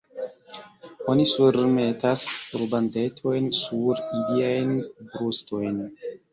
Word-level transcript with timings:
Oni 1.13 1.25
surmetas 1.31 2.25
rubandetojn 2.63 3.53
sur 3.61 4.03
iliajn 4.23 4.75
brustojn? 5.15 5.83